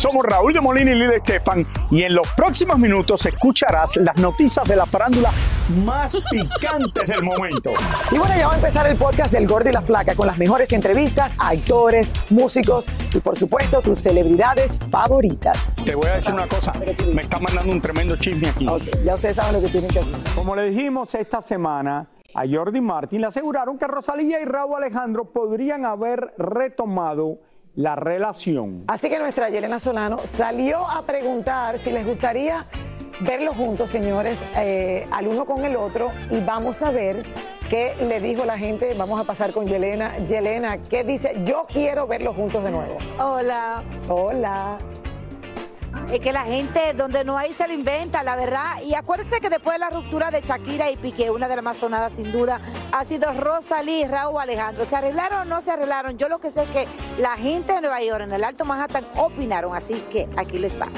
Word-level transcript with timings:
Somos 0.00 0.24
Raúl 0.24 0.54
de 0.54 0.62
Molina 0.62 0.92
y 0.92 0.94
Lidia 0.94 1.16
Estefan 1.16 1.66
y 1.90 2.04
en 2.04 2.14
los 2.14 2.26
próximos 2.28 2.78
minutos 2.78 3.26
escucharás 3.26 3.98
las 3.98 4.16
noticias 4.16 4.66
de 4.66 4.74
la 4.74 4.86
farándula 4.86 5.30
más 5.84 6.24
picantes 6.30 7.06
del 7.06 7.22
momento. 7.22 7.72
Y 8.10 8.16
bueno, 8.16 8.34
ya 8.34 8.46
va 8.46 8.54
a 8.54 8.56
empezar 8.56 8.86
el 8.86 8.96
podcast 8.96 9.30
del 9.30 9.46
Gordo 9.46 9.68
y 9.68 9.74
la 9.74 9.82
Flaca 9.82 10.14
con 10.14 10.26
las 10.26 10.38
mejores 10.38 10.72
entrevistas 10.72 11.34
a 11.38 11.48
actores, 11.48 12.14
músicos 12.30 12.86
y 13.14 13.20
por 13.20 13.36
supuesto 13.36 13.82
tus 13.82 13.98
celebridades 13.98 14.78
favoritas. 14.90 15.76
Te 15.84 15.94
voy 15.94 16.06
a 16.06 16.14
decir 16.14 16.32
una 16.32 16.48
cosa, 16.48 16.72
me 17.14 17.20
está 17.20 17.38
mandando 17.38 17.70
un 17.70 17.82
tremendo 17.82 18.16
chisme 18.16 18.48
aquí. 18.48 18.66
Ya 19.04 19.16
ustedes 19.16 19.36
saben 19.36 19.52
lo 19.52 19.60
que 19.60 19.68
tienen 19.68 19.90
que 19.90 19.98
hacer. 19.98 20.14
Como 20.34 20.56
le 20.56 20.70
dijimos 20.70 21.14
esta 21.14 21.42
semana, 21.42 22.08
a 22.34 22.44
Jordi 22.50 22.80
Martin 22.80 23.20
le 23.20 23.26
aseguraron 23.26 23.76
que 23.76 23.86
Rosalía 23.86 24.40
y 24.40 24.46
Raúl 24.46 24.76
Alejandro 24.76 25.26
podrían 25.26 25.84
haber 25.84 26.32
retomado 26.38 27.49
la 27.80 27.96
relación. 27.96 28.84
Así 28.88 29.08
que 29.08 29.18
nuestra 29.18 29.48
Yelena 29.48 29.78
Solano 29.78 30.18
salió 30.24 30.86
a 30.86 31.02
preguntar 31.02 31.78
si 31.82 31.90
les 31.90 32.06
gustaría 32.06 32.66
verlos 33.20 33.56
juntos, 33.56 33.88
señores, 33.90 34.38
eh, 34.56 35.06
al 35.10 35.28
uno 35.28 35.46
con 35.46 35.64
el 35.64 35.76
otro 35.76 36.10
y 36.30 36.40
vamos 36.40 36.82
a 36.82 36.90
ver 36.90 37.24
qué 37.70 37.94
le 38.00 38.20
dijo 38.20 38.44
la 38.44 38.58
gente. 38.58 38.92
Vamos 38.94 39.18
a 39.18 39.24
pasar 39.24 39.52
con 39.52 39.66
Yelena. 39.66 40.18
Yelena, 40.26 40.78
¿qué 40.78 41.04
dice? 41.04 41.34
Yo 41.44 41.66
quiero 41.68 42.06
verlos 42.06 42.36
juntos 42.36 42.62
de 42.62 42.70
nuevo. 42.70 42.98
Hola. 43.18 43.82
Hola. 44.08 44.78
Es 46.12 46.18
que 46.18 46.32
la 46.32 46.44
gente 46.44 46.92
donde 46.94 47.24
no 47.24 47.38
hay 47.38 47.52
se 47.52 47.68
lo 47.68 47.72
inventa, 47.72 48.24
la 48.24 48.34
verdad. 48.34 48.82
Y 48.82 48.94
acuérdense 48.94 49.40
que 49.40 49.48
después 49.48 49.76
de 49.76 49.78
la 49.78 49.90
ruptura 49.90 50.32
de 50.32 50.40
Shakira 50.40 50.90
y 50.90 50.96
Piqué, 50.96 51.30
una 51.30 51.46
de 51.46 51.54
las 51.54 51.64
más 51.64 51.76
sonadas 51.76 52.14
sin 52.14 52.32
duda, 52.32 52.60
ha 52.90 53.04
sido 53.04 53.32
Rosalí 53.32 54.00
y 54.00 54.04
Raúl 54.06 54.40
Alejandro. 54.40 54.84
¿Se 54.84 54.96
arreglaron 54.96 55.42
o 55.42 55.44
no 55.44 55.60
se 55.60 55.70
arreglaron? 55.70 56.18
Yo 56.18 56.28
lo 56.28 56.40
que 56.40 56.50
sé 56.50 56.64
es 56.64 56.70
que 56.70 56.88
la 57.20 57.36
gente 57.36 57.74
de 57.74 57.80
Nueva 57.82 58.02
York, 58.02 58.24
en 58.24 58.32
el 58.32 58.42
Alto 58.42 58.64
Manhattan, 58.64 59.06
opinaron. 59.14 59.76
Así 59.76 60.04
que 60.10 60.28
aquí 60.36 60.58
les 60.58 60.76
va. 60.80 60.88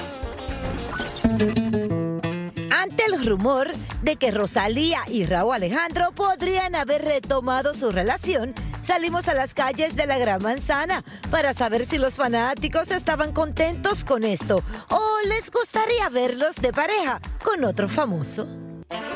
Ante 2.82 3.04
el 3.04 3.26
rumor 3.26 3.70
de 4.00 4.16
que 4.16 4.30
Rosalía 4.30 5.00
y 5.08 5.26
Raúl 5.26 5.54
Alejandro 5.54 6.12
podrían 6.12 6.74
haber 6.74 7.04
retomado 7.04 7.74
su 7.74 7.92
relación, 7.92 8.54
salimos 8.82 9.28
a 9.28 9.34
las 9.34 9.54
calles 9.54 9.96
de 9.96 10.06
la 10.06 10.18
Gran 10.18 10.42
Manzana 10.42 11.02
para 11.30 11.52
saber 11.52 11.86
si 11.86 11.98
los 11.98 12.16
fanáticos 12.16 12.90
estaban 12.90 13.32
contentos 13.32 14.04
con 14.04 14.24
esto 14.24 14.62
o 14.90 15.00
les 15.28 15.50
gustaría 15.50 16.08
verlos 16.10 16.56
de 16.56 16.72
pareja 16.72 17.20
con 17.42 17.64
otro 17.64 17.88
famoso. 17.88 18.46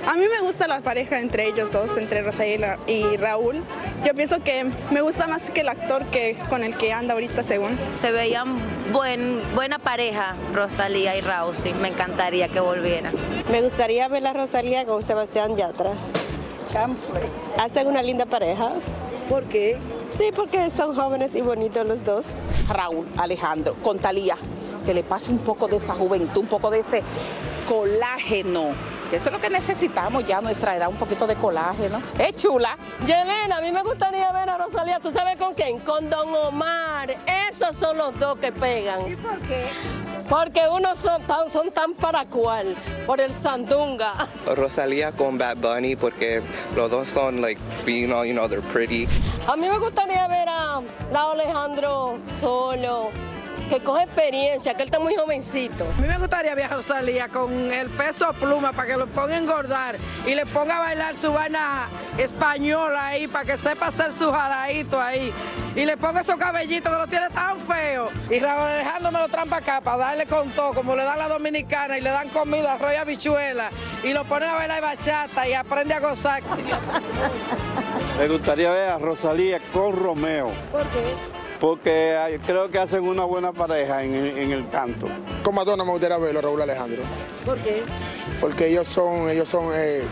A 0.06 0.14
mí 0.14 0.24
me 0.32 0.40
gusta 0.40 0.66
la 0.68 0.80
pareja 0.80 1.20
entre 1.20 1.48
ellos 1.48 1.72
dos, 1.72 1.96
entre 1.96 2.22
Rosalía 2.22 2.78
y 2.86 3.16
Raúl. 3.16 3.62
Yo 4.04 4.14
pienso 4.14 4.42
que 4.42 4.64
me 4.90 5.00
gusta 5.00 5.26
más 5.26 5.50
que 5.50 5.60
el 5.60 5.68
actor 5.68 6.04
que 6.06 6.38
con 6.48 6.62
el 6.62 6.76
que 6.76 6.92
anda 6.92 7.14
ahorita 7.14 7.42
según. 7.42 7.76
Se 7.94 8.12
veían 8.12 8.56
buen, 8.92 9.40
buena 9.54 9.78
pareja, 9.78 10.36
Rosalía 10.54 11.16
y 11.16 11.20
Raúl, 11.20 11.54
sí, 11.54 11.74
me 11.82 11.88
encantaría 11.88 12.48
que 12.48 12.60
volvieran. 12.60 13.12
Me 13.50 13.60
gustaría 13.62 14.08
ver 14.08 14.26
a 14.26 14.32
Rosalía 14.32 14.86
con 14.86 15.02
Sebastián 15.02 15.56
Yatra. 15.56 15.92
Hacen 17.58 17.86
una 17.86 18.02
linda 18.02 18.26
pareja. 18.26 18.72
¿Por 19.28 19.44
qué? 19.44 19.78
Sí, 20.16 20.30
porque 20.34 20.70
son 20.76 20.94
jóvenes 20.94 21.34
y 21.34 21.40
bonitos 21.40 21.86
los 21.86 22.04
dos. 22.04 22.26
Raúl 22.68 23.06
Alejandro 23.16 23.74
con 23.82 23.98
Talía, 23.98 24.36
que 24.84 24.94
le 24.94 25.02
pase 25.02 25.30
un 25.32 25.38
poco 25.38 25.66
de 25.66 25.76
esa 25.76 25.94
juventud, 25.94 26.42
un 26.42 26.46
poco 26.46 26.70
de 26.70 26.80
ese 26.80 27.02
colágeno. 27.68 28.70
Que 29.10 29.16
eso 29.16 29.28
es 29.28 29.32
lo 29.32 29.40
que 29.40 29.50
necesitamos 29.50 30.26
ya 30.26 30.38
a 30.38 30.40
nuestra 30.40 30.76
edad, 30.76 30.88
un 30.88 30.96
poquito 30.96 31.26
de 31.26 31.36
colágeno. 31.36 32.00
Es 32.18 32.34
chula. 32.34 32.76
Yelena, 33.00 33.58
a 33.58 33.60
mí 33.60 33.70
me 33.72 33.82
gustaría 33.82 34.30
ver 34.32 34.48
a 34.48 34.58
Rosalía, 34.58 35.00
¿tú 35.00 35.10
sabes 35.12 35.36
con 35.36 35.54
quién? 35.54 35.78
Con 35.80 36.08
Don 36.08 36.28
Omar. 36.34 37.10
Esos 37.48 37.76
son 37.76 37.98
los 37.98 38.18
dos 38.18 38.38
que 38.38 38.52
pegan. 38.52 39.10
¿Y 39.10 39.16
por 39.16 39.38
qué? 39.40 39.66
Porque 40.28 40.62
unos 40.68 40.98
son 40.98 41.22
tan, 41.22 41.50
son 41.52 41.70
tan 41.70 41.94
para 41.94 42.24
cual, 42.26 42.74
por 43.06 43.20
el 43.20 43.32
sandunga. 43.32 44.12
Rosalía 44.56 45.12
con 45.12 45.38
Bad 45.38 45.58
Bunny 45.58 45.94
porque 45.94 46.42
los 46.74 46.90
dos 46.90 47.08
son 47.08 47.40
like 47.40 47.60
female, 47.84 48.26
you 48.26 48.34
know, 48.34 48.48
they're 48.48 48.60
pretty. 48.72 49.06
A 49.46 49.56
mí 49.56 49.68
me 49.68 49.78
gustaría 49.78 50.26
ver 50.26 50.48
a 50.48 50.80
Raúl 51.12 51.40
Alejandro 51.40 52.18
solo, 52.40 53.10
que 53.68 53.80
coge 53.80 54.04
experiencia, 54.04 54.74
que 54.74 54.82
él 54.82 54.88
está 54.88 55.00
muy 55.00 55.14
jovencito. 55.14 55.86
A 55.96 56.00
mí 56.00 56.08
me 56.08 56.18
gustaría 56.18 56.54
ver 56.54 56.66
a 56.66 56.68
Rosalía 56.76 57.28
con 57.28 57.72
el 57.72 57.88
peso 57.90 58.32
pluma 58.34 58.72
para 58.72 58.88
que 58.88 58.96
lo 58.96 59.06
ponga 59.06 59.34
a 59.34 59.38
engordar 59.38 59.96
y 60.26 60.34
le 60.34 60.46
ponga 60.46 60.76
a 60.76 60.80
bailar 60.80 61.14
su 61.20 61.32
vaina 61.32 61.88
española 62.18 63.08
ahí 63.08 63.26
para 63.26 63.44
que 63.44 63.56
sepa 63.56 63.88
hacer 63.88 64.12
su 64.12 64.30
jaladito 64.30 65.00
ahí. 65.00 65.32
Y 65.74 65.84
le 65.84 65.96
ponga 65.96 66.22
esos 66.22 66.36
cabellitos 66.36 66.90
que 66.90 66.98
lo 66.98 67.06
tiene 67.06 67.28
tan 67.30 67.58
feo. 67.60 68.08
Y 68.30 68.38
Raúl 68.38 68.62
Alejandro 68.62 69.12
me 69.12 69.18
lo 69.18 69.28
trampa 69.28 69.56
acá 69.58 69.80
para 69.80 69.98
darle 69.98 70.26
con 70.26 70.48
todo, 70.50 70.72
como 70.72 70.96
le 70.96 71.04
dan 71.04 71.18
la 71.18 71.28
dominicana 71.28 71.98
y 71.98 72.00
le 72.00 72.10
dan 72.10 72.28
comida, 72.30 72.74
arroz 72.74 72.92
y 72.94 72.96
habichuela. 72.96 73.70
Y 74.02 74.12
lo 74.12 74.24
pone 74.24 74.46
a 74.46 74.54
bailar 74.54 74.80
bachata 74.80 75.46
y 75.46 75.52
aprende 75.52 75.92
a 75.92 76.00
gozar. 76.00 76.42
Me 78.18 78.28
gustaría 78.28 78.70
ver 78.70 78.88
a 78.88 78.98
Rosalía 78.98 79.60
con 79.72 79.94
Romeo. 79.94 80.50
¿Por 80.72 80.82
qué? 80.84 81.45
Porque 81.60 82.38
creo 82.46 82.70
que 82.70 82.78
hacen 82.78 83.04
una 83.06 83.24
buena 83.24 83.52
pareja 83.52 84.02
en, 84.02 84.14
el- 84.14 84.38
en 84.38 84.52
el 84.52 84.68
canto. 84.68 85.06
Con 85.42 85.54
Madonna 85.54 85.84
me 85.84 85.90
gustaría 85.92 86.18
verlo, 86.18 86.40
Raúl 86.40 86.60
Alejandro. 86.62 87.02
¿Por 87.44 87.58
qué? 87.58 87.82
Porque 88.40 88.66
ellos 88.68 88.86
son, 88.88 89.30
ellos 89.30 89.48
son 89.48 89.70
eh, 89.72 90.02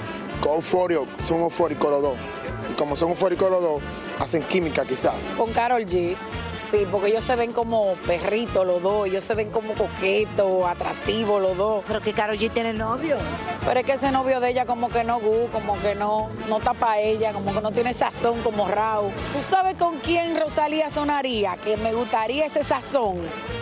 eufóricos, 0.44 1.06
son 1.23 1.41
eufóricos 1.41 1.91
los 1.91 2.02
dos. 2.02 2.14
Y 2.70 2.75
como 2.75 2.96
son 2.96 3.11
eufóricos 3.11 3.50
los 3.50 3.62
dos, 3.62 3.82
hacen 4.20 4.43
química 4.43 4.85
quizás. 4.85 5.35
Con 5.37 5.52
Carol 5.52 5.82
G. 5.85 6.17
Sí, 6.70 6.87
porque 6.90 7.08
ellos 7.08 7.25
se 7.25 7.37
ven 7.37 7.52
como 7.52 7.94
perritos 8.06 8.66
los 8.66 8.82
dos, 8.82 9.06
ellos 9.06 9.22
se 9.22 9.34
ven 9.34 9.50
como 9.50 9.75
coquetos, 9.75 10.66
atractivos 10.66 11.40
los 11.40 11.56
dos. 11.56 11.84
Pero 11.87 12.00
que 12.00 12.12
Karol 12.12 12.38
G 12.38 12.50
tiene 12.50 12.72
novio. 12.72 13.16
Pero 13.64 13.81
es 13.81 13.87
que 13.87 13.93
ese 13.93 14.11
novio 14.11 14.40
de 14.40 14.50
ella 14.50 14.66
como 14.66 14.88
que 14.88 15.05
no 15.05 15.20
gu, 15.20 15.49
como 15.52 15.78
que 15.81 15.94
no, 15.94 16.31
no 16.49 16.61
tapa 16.61 16.99
ella, 16.99 17.32
como 17.32 17.52
que 17.52 17.61
no 17.61 17.70
tiene 17.72 17.93
sazón 17.93 18.43
como 18.43 18.66
Raúl. 18.66 19.12
¿Tú 19.32 19.43
sabes 19.43 19.75
con 19.75 19.99
quién 19.99 20.38
Rosalía 20.38 20.88
sonaría? 20.88 21.56
Que 21.58 21.76
me 21.76 21.93
gustaría 21.93 22.46
ese 22.46 22.64
sazón 22.64 23.19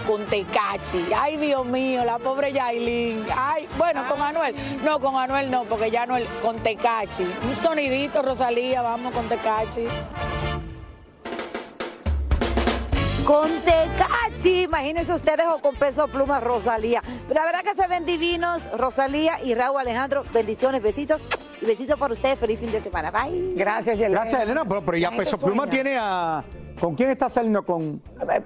con 0.07 0.25
Tecachi. 0.27 1.07
Ay, 1.15 1.37
Dios 1.37 1.67
mío, 1.67 2.05
la 2.05 2.19
pobre 2.19 2.53
Yailin. 2.53 3.27
Ay, 3.37 3.69
bueno, 3.77 4.05
con 4.09 4.21
Anuel. 4.23 4.55
No, 4.85 5.01
con 5.01 5.17
Anuel 5.17 5.51
no, 5.51 5.65
porque 5.65 5.91
ya 5.91 6.03
Anuel 6.03 6.27
con 6.41 6.57
Tecachi. 6.59 7.25
Un 7.49 7.57
sonidito, 7.57 8.23
Rosalía, 8.23 8.83
vamos 8.83 9.13
con 9.13 9.29
Tecachi. 9.29 9.87
Con 13.33 13.49
Tecachi, 13.63 14.65
imagínense 14.65 15.11
ustedes 15.11 15.47
o 15.47 15.59
con 15.63 15.75
peso 15.77 16.07
pluma 16.07 16.39
Rosalía. 16.39 17.03
Pero 17.27 17.41
la 17.41 17.47
verdad 17.47 17.63
que 17.63 17.73
se 17.73 17.87
ven 17.89 18.05
divinos, 18.05 18.69
Rosalía 18.77 19.43
y 19.43 19.55
Raúl 19.55 19.81
Alejandro. 19.81 20.23
Bendiciones, 20.35 20.83
besitos 20.83 21.23
y 21.63 21.65
besitos 21.65 21.99
para 21.99 22.13
ustedes. 22.13 22.39
Feliz 22.39 22.61
fin 22.61 22.71
de 22.71 22.81
semana. 22.81 23.11
Bye. 23.11 23.55
Gracias, 23.57 23.97
Yelena. 23.97 24.21
Gracias, 24.21 24.43
Elena. 24.43 24.67
Pero, 24.67 24.85
pero 24.85 24.99
ya 24.99 25.11
Peso 25.13 25.39
Pluma 25.39 25.67
tiene 25.67 25.97
a. 25.99 26.45
¿Con 26.79 26.95
quién 26.95 27.09
está 27.09 27.31
saliendo? 27.31 27.65
Con 27.65 28.03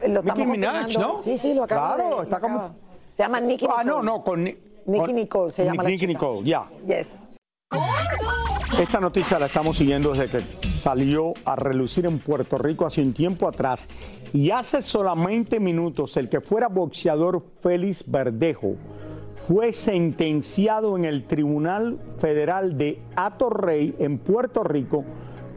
Lo 0.06 0.22
Nicki 0.22 0.46
Minaj. 0.46 0.96
¿no? 1.00 1.20
Sí, 1.20 1.36
sí, 1.36 1.52
lo 1.52 1.64
acabo 1.64 1.94
Claro, 1.96 2.16
de- 2.18 2.22
está 2.22 2.38
como. 2.38 2.70
Se 3.12 3.24
llama 3.24 3.40
Nicki 3.40 3.66
Ah, 3.68 3.82
no, 3.82 4.02
Nicole. 4.02 4.06
no, 4.06 4.22
con. 4.22 4.44
Ni- 4.44 4.56
Nicki 4.86 5.12
Nicole 5.14 5.50
se 5.50 5.64
llama 5.64 5.82
la 5.82 5.88
Nicki 5.88 6.06
chica. 6.06 6.12
Nicole, 6.12 6.48
ya. 6.48 6.62
Yes. 6.86 7.08
Esta 8.78 9.00
noticia 9.00 9.38
la 9.38 9.46
estamos 9.46 9.78
siguiendo 9.78 10.12
desde 10.12 10.28
que 10.28 10.72
salió 10.74 11.32
a 11.46 11.56
relucir 11.56 12.04
en 12.04 12.18
Puerto 12.18 12.58
Rico 12.58 12.84
hace 12.84 13.00
un 13.00 13.14
tiempo 13.14 13.48
atrás. 13.48 13.88
Y 14.34 14.50
hace 14.50 14.82
solamente 14.82 15.60
minutos 15.60 16.14
el 16.18 16.28
que 16.28 16.42
fuera 16.42 16.68
boxeador 16.68 17.42
Félix 17.58 18.04
Verdejo 18.06 18.76
fue 19.34 19.72
sentenciado 19.72 20.94
en 20.98 21.06
el 21.06 21.24
Tribunal 21.24 21.98
Federal 22.18 22.76
de 22.76 23.00
Atorrey 23.16 23.94
en 23.98 24.18
Puerto 24.18 24.62
Rico 24.62 25.04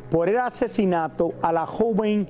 por 0.10 0.30
el 0.30 0.38
asesinato 0.38 1.34
a 1.42 1.52
la 1.52 1.66
joven 1.66 2.26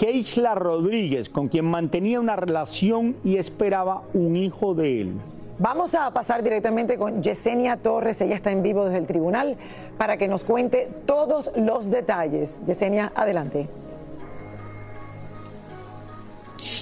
Keishla 0.00 0.56
Rodríguez, 0.56 1.28
con 1.28 1.46
quien 1.46 1.66
mantenía 1.66 2.18
una 2.18 2.34
relación 2.34 3.14
y 3.22 3.36
esperaba 3.36 4.02
un 4.14 4.34
hijo 4.34 4.74
de 4.74 5.00
él. 5.00 5.12
Vamos 5.58 5.94
a 5.94 6.10
pasar 6.10 6.42
directamente 6.42 6.98
con 6.98 7.22
Yesenia 7.22 7.76
Torres, 7.76 8.20
ella 8.20 8.34
está 8.34 8.50
en 8.50 8.64
vivo 8.64 8.86
desde 8.86 8.98
el 8.98 9.06
tribunal, 9.06 9.56
para 9.96 10.16
que 10.16 10.26
nos 10.26 10.42
cuente 10.42 10.88
todos 11.06 11.52
los 11.56 11.90
detalles. 11.90 12.64
Yesenia, 12.66 13.12
adelante. 13.14 13.68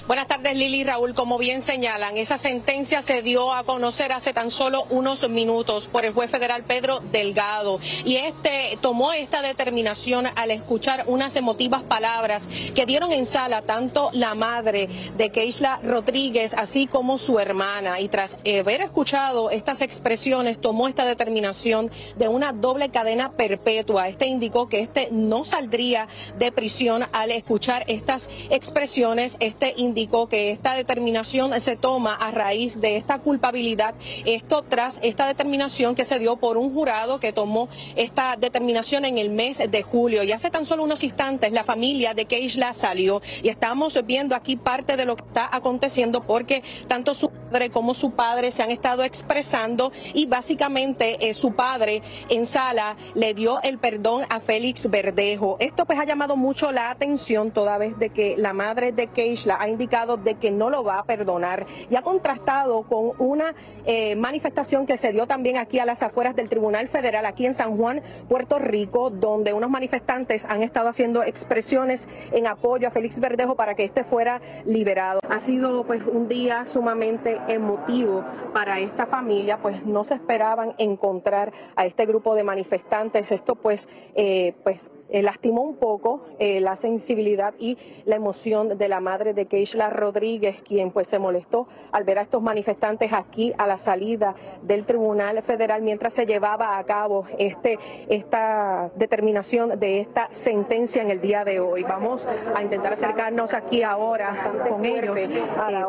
Buenas 0.05 0.27
tardes, 0.27 0.57
Lili 0.57 0.81
y 0.81 0.83
Raúl. 0.83 1.13
Como 1.13 1.37
bien 1.37 1.61
señalan, 1.61 2.17
esa 2.17 2.37
sentencia 2.37 3.01
se 3.01 3.21
dio 3.21 3.53
a 3.53 3.63
conocer 3.63 4.11
hace 4.11 4.33
tan 4.33 4.51
solo 4.51 4.83
unos 4.89 5.29
minutos 5.29 5.87
por 5.87 6.03
el 6.03 6.11
juez 6.11 6.29
federal 6.29 6.63
Pedro 6.63 6.99
Delgado. 6.99 7.79
Y 8.03 8.17
este 8.17 8.77
tomó 8.81 9.13
esta 9.13 9.41
determinación 9.41 10.27
al 10.35 10.51
escuchar 10.51 11.05
unas 11.07 11.37
emotivas 11.37 11.83
palabras 11.83 12.49
que 12.75 12.85
dieron 12.85 13.13
en 13.13 13.25
sala 13.25 13.61
tanto 13.61 14.09
la 14.11 14.35
madre 14.35 14.89
de 15.15 15.31
Keishla 15.31 15.79
Rodríguez, 15.81 16.53
así 16.53 16.85
como 16.85 17.17
su 17.17 17.39
hermana. 17.39 18.01
Y 18.01 18.09
tras 18.09 18.39
haber 18.45 18.81
escuchado 18.81 19.51
estas 19.51 19.79
expresiones, 19.79 20.59
tomó 20.59 20.89
esta 20.89 21.05
determinación 21.05 21.89
de 22.17 22.27
una 22.27 22.51
doble 22.51 22.89
cadena 22.89 23.31
perpetua. 23.31 24.09
Este 24.09 24.25
indicó 24.25 24.67
que 24.67 24.81
este 24.81 25.07
no 25.11 25.45
saldría 25.45 26.09
de 26.37 26.51
prisión 26.51 27.07
al 27.13 27.31
escuchar 27.31 27.85
estas 27.87 28.29
expresiones. 28.49 29.37
Este 29.39 29.73
indicó 29.77 29.92
que 30.29 30.51
esta 30.51 30.73
determinación 30.75 31.59
se 31.59 31.75
toma 31.75 32.13
a 32.15 32.31
raíz 32.31 32.79
de 32.79 32.97
esta 32.97 33.19
culpabilidad. 33.19 33.95
Esto 34.25 34.63
tras 34.63 34.99
esta 35.01 35.27
determinación 35.27 35.95
que 35.95 36.05
se 36.05 36.19
dio 36.19 36.37
por 36.37 36.57
un 36.57 36.73
jurado 36.73 37.19
que 37.19 37.31
tomó 37.31 37.69
esta 37.95 38.35
determinación 38.35 39.05
en 39.05 39.17
el 39.17 39.29
mes 39.29 39.59
de 39.69 39.81
julio. 39.81 40.23
Y 40.23 40.31
hace 40.31 40.49
tan 40.49 40.65
solo 40.65 40.83
unos 40.83 41.03
instantes 41.03 41.51
la 41.51 41.63
familia 41.63 42.13
de 42.13 42.25
Keishla 42.25 42.73
salió 42.73 43.21
y 43.41 43.49
estamos 43.49 43.99
viendo 44.05 44.35
aquí 44.35 44.55
parte 44.55 44.97
de 44.97 45.05
lo 45.05 45.15
que 45.15 45.23
está 45.23 45.49
aconteciendo 45.51 46.21
porque 46.21 46.63
tanto 46.87 47.15
su 47.15 47.29
madre 47.51 47.69
como 47.69 47.93
su 47.93 48.11
padre 48.11 48.51
se 48.51 48.63
han 48.63 48.71
estado 48.71 49.03
expresando 49.03 49.91
y 50.13 50.25
básicamente 50.25 51.29
eh, 51.29 51.33
su 51.33 51.53
padre 51.53 52.01
en 52.29 52.45
sala 52.45 52.95
le 53.15 53.33
dio 53.33 53.61
el 53.61 53.77
perdón 53.77 54.25
a 54.29 54.39
Félix 54.39 54.89
Verdejo. 54.89 55.57
Esto 55.59 55.85
pues 55.85 55.99
ha 55.99 56.05
llamado 56.05 56.35
mucho 56.35 56.71
la 56.71 56.89
atención 56.89 57.51
toda 57.51 57.77
vez 57.77 57.97
de 57.99 58.09
que 58.09 58.35
la 58.37 58.53
madre 58.53 58.91
de 58.91 59.07
Keishla 59.07 59.57
ha 59.59 59.69
indicado 59.69 59.82
de 60.23 60.35
que 60.35 60.49
no 60.49 60.69
lo 60.69 60.83
va 60.83 60.99
a 60.99 61.03
perdonar 61.03 61.65
y 61.89 61.95
ha 61.95 62.01
contrastado 62.01 62.83
con 62.83 63.11
una 63.19 63.53
eh, 63.85 64.15
manifestación 64.15 64.85
que 64.85 64.97
se 64.97 65.11
dio 65.11 65.27
también 65.27 65.57
aquí 65.57 65.79
a 65.79 65.85
las 65.85 66.03
afueras 66.03 66.35
del 66.35 66.49
Tribunal 66.49 66.87
Federal, 66.87 67.25
aquí 67.25 67.45
en 67.45 67.53
San 67.53 67.75
Juan, 67.77 68.01
Puerto 68.29 68.59
Rico, 68.59 69.09
donde 69.09 69.53
unos 69.53 69.69
manifestantes 69.69 70.45
han 70.45 70.63
estado 70.63 70.89
haciendo 70.89 71.21
expresiones 71.23 72.07
en 72.31 72.47
apoyo 72.47 72.87
a 72.87 72.91
Félix 72.91 73.19
Verdejo 73.19 73.55
para 73.55 73.75
que 73.75 73.83
este 73.83 74.03
fuera 74.03 74.41
liberado. 74.65 75.19
Ha 75.29 75.39
sido 75.39 75.83
pues 75.83 76.03
un 76.05 76.27
día 76.27 76.65
sumamente 76.65 77.39
emotivo 77.49 78.23
para 78.53 78.79
esta 78.79 79.05
familia, 79.05 79.57
pues 79.61 79.85
no 79.85 80.03
se 80.03 80.15
esperaban 80.15 80.75
encontrar 80.77 81.51
a 81.75 81.85
este 81.85 82.05
grupo 82.05 82.35
de 82.35 82.43
manifestantes. 82.43 83.31
Esto 83.31 83.55
pues, 83.55 83.89
eh, 84.15 84.55
pues 84.63 84.91
eh, 85.13 85.21
lastimó 85.21 85.61
un 85.61 85.75
poco 85.75 86.21
eh, 86.39 86.59
la 86.59 86.75
sensibilidad 86.75 87.53
y 87.59 87.77
la 88.05 88.15
emoción 88.15 88.79
de 88.79 88.87
la 88.89 88.99
madre 88.99 89.35
de 89.35 89.45
Keishla 89.45 89.91
Rodríguez, 89.91 90.63
quien 90.63 90.89
pues 90.89 91.07
se 91.07 91.19
molestó 91.19 91.67
al 91.91 92.03
ver 92.03 92.17
a 92.17 92.23
estos 92.23 92.41
manifestantes 92.41 93.13
aquí 93.13 93.53
a 93.59 93.67
la 93.67 93.77
salida 93.77 94.33
del 94.63 94.87
Tribunal 94.87 95.43
Federal 95.43 95.83
mientras 95.83 96.13
se 96.13 96.25
llevaba 96.25 96.79
a 96.79 96.83
cabo 96.85 97.25
este, 97.37 97.77
esta 98.09 98.91
determinación 98.95 99.79
de 99.79 99.99
esta 99.99 100.29
sentencia 100.31 101.03
en 101.03 101.11
el 101.11 101.21
día 101.21 101.45
de 101.45 101.59
hoy. 101.59 101.83
Vamos 101.83 102.27
a 102.55 102.63
intentar 102.63 102.93
acercarnos 102.93 103.53
aquí 103.53 103.83
ahora 103.83 104.35
con 104.67 104.83
ellos 104.83 105.19
eh, 105.19 105.29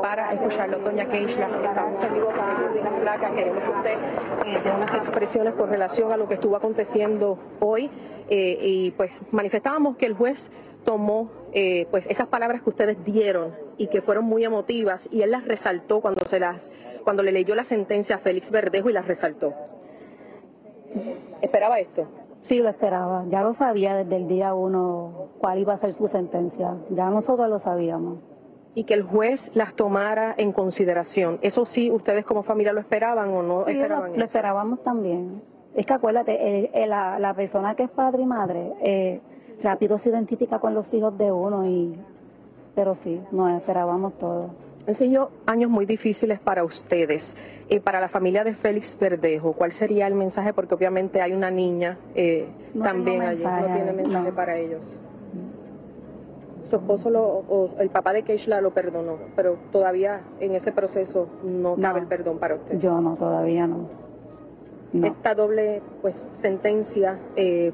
para 0.03 0.35
escucharlo. 0.35 0.81
Doña 0.81 1.07
Keishla, 1.07 1.47
estamos 1.47 1.99
para 2.05 2.75
de 2.75 2.83
la 2.83 2.91
flaca. 2.91 3.31
Queremos 3.31 3.63
que 3.63 3.71
usted 3.71 3.99
dé 4.63 4.71
unas 4.71 4.93
expresiones 4.93 5.55
con 5.55 5.71
relación 5.71 6.13
a 6.13 6.19
lo 6.19 6.29
que 6.29 6.35
estuvo 6.35 6.57
aconteciendo 6.57 7.39
hoy 7.61 7.89
y 8.29 8.91
pues 8.93 9.14
manifestábamos 9.31 9.97
que 9.97 10.07
el 10.07 10.15
juez 10.15 10.51
tomó 10.85 11.31
eh, 11.53 11.87
pues 11.91 12.07
esas 12.07 12.27
palabras 12.29 12.63
que 12.63 12.71
ustedes 12.71 13.03
dieron 13.05 13.55
y 13.77 13.87
que 13.89 14.01
fueron 14.01 14.25
muy 14.25 14.45
emotivas 14.45 15.09
y 15.13 15.23
él 15.23 15.31
las 15.31 15.45
resaltó 15.47 16.01
cuando 16.01 16.25
se 16.27 16.41
las 16.41 16.73
cuando 17.05 17.23
le 17.23 17.33
leyó 17.33 17.55
la 17.55 17.65
sentencia 17.65 18.17
a 18.17 18.19
Félix 18.19 18.51
Verdejo 18.51 18.91
y 18.91 18.93
las 18.93 19.07
resaltó. 19.07 19.55
¿Esperaba 21.43 21.79
esto? 21.81 22.07
Sí, 22.41 22.61
lo 22.61 22.69
esperaba. 22.69 23.25
Ya 23.29 23.43
lo 23.43 23.53
sabía 23.53 23.97
desde 23.97 24.17
el 24.17 24.29
día 24.29 24.55
uno 24.55 25.31
cuál 25.39 25.59
iba 25.59 25.73
a 25.73 25.79
ser 25.79 25.95
su 25.95 26.09
sentencia. 26.09 26.77
Ya 26.91 27.09
nosotros 27.11 27.49
lo 27.49 27.59
sabíamos. 27.59 28.19
Y 28.75 28.85
que 28.85 28.95
el 28.95 29.03
juez 29.03 29.53
las 29.55 29.75
tomara 29.75 30.35
en 30.37 30.53
consideración. 30.53 31.39
Eso 31.43 31.65
sí, 31.65 31.91
ustedes 31.91 32.25
como 32.25 32.43
familia 32.43 32.73
lo 32.73 32.81
esperaban 32.81 33.31
o 33.31 33.43
no 33.43 33.65
Sí, 33.65 33.73
esperaban 33.73 34.05
lo, 34.05 34.09
lo 34.11 34.17
eso? 34.17 34.25
esperábamos 34.25 34.83
también. 34.83 35.43
Es 35.75 35.87
que 35.87 35.93
acuérdate, 35.93 36.61
el- 36.65 36.71
el- 36.73 36.91
la, 36.91 37.19
la 37.19 37.35
persona 37.35 37.75
que 37.75 37.85
es 37.85 37.91
padre 37.91 38.23
y 38.23 38.27
madre 38.27 38.73
eh, 38.81 39.21
rápido 39.63 39.99
se 39.99 40.11
identifica 40.11 40.59
con 40.59 40.75
los 40.75 40.93
hijos 40.95 41.17
de 41.19 41.33
uno 41.33 41.67
y 41.67 41.95
pero 42.75 42.95
sí, 42.95 43.21
nos 43.31 43.53
esperábamos 43.53 44.19
todo. 44.19 44.51
Han 44.87 44.95
sido 44.95 45.31
años 45.47 45.71
muy 45.71 45.87
difíciles 45.87 46.41
para 46.41 46.63
ustedes 46.65 47.37
y 47.69 47.79
para 47.81 48.01
la 48.01 48.09
familia 48.09 48.43
de 48.45 48.53
Félix 48.53 48.99
Verdejo. 48.99 49.53
¿Cuál 49.53 49.73
sería 49.73 50.07
el 50.09 50.15
mensaje? 50.15 50.53
Porque 50.53 50.75
obviamente 50.75 51.23
hay 51.23 51.33
una 51.33 51.51
niña 51.51 51.99
eh, 52.15 52.49
No 52.75 52.85
también 52.85 53.23
allí. 53.23 53.43
No 53.45 53.65
tiene 53.75 53.93
mensaje 53.93 54.29
no. 54.31 54.35
para 54.35 54.57
ellos. 54.59 55.01
Su 56.63 56.77
esposo 56.77 57.11
lo, 57.11 57.23
o 57.25 57.71
el 57.79 57.91
papá 57.91 58.13
de 58.13 58.23
Keishla 58.23 58.61
lo 58.61 58.73
perdonó, 58.73 59.19
pero 59.37 59.57
todavía 59.71 60.23
en 60.41 60.55
ese 60.55 60.73
proceso 60.73 61.29
no 61.45 61.77
cabe 61.77 62.01
el 62.01 62.07
perdón 62.07 62.39
para 62.39 62.55
usted. 62.57 62.79
Yo 62.79 63.01
no, 63.01 63.17
todavía 63.17 63.67
no. 63.67 63.89
Esta 65.03 65.35
doble 65.35 65.83
pues 66.03 66.29
sentencia 66.33 67.19
eh, 67.37 67.73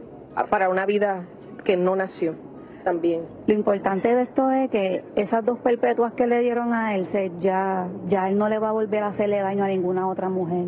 para 0.49 0.71
una 0.71 0.87
vida 0.87 1.27
que 1.65 1.77
no 1.77 1.95
nació 1.95 2.35
también. 2.83 3.23
Lo 3.47 3.53
importante 3.53 4.15
de 4.15 4.23
esto 4.23 4.51
es 4.51 4.71
que 4.71 5.05
esas 5.17 5.45
dos 5.45 5.59
perpetuas 5.59 6.15
que 6.15 6.27
le 6.27 6.41
dieron 6.41 6.73
a 6.73 6.95
él, 6.95 7.07
se, 7.07 7.31
ya, 7.37 7.89
ya 8.07 8.29
él 8.29 8.39
no 8.39 8.49
le 8.49 8.59
va 8.59 8.71
a 8.71 8.73
volver 8.73 9.03
a 9.03 9.09
hacerle 9.09 9.41
daño 9.41 9.65
a 9.65 9.69
ninguna 9.69 10.09
otra 10.09 10.29
mujer. 10.29 10.67